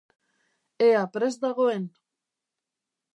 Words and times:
Ea 0.87 1.03
prest 1.13 1.39
dagoen! 1.43 1.85